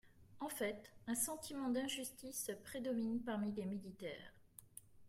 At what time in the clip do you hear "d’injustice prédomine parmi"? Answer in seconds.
1.69-3.51